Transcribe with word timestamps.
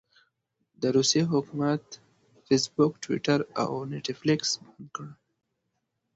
د 0.81 0.83
روسيې 0.95 1.23
حکومت 1.31 1.83
فیسبوک، 2.45 2.91
ټویټر 3.03 3.39
او 3.61 3.69
نیټفلکس 3.91 4.49
بند 4.61 4.87
کړل. 4.95 5.13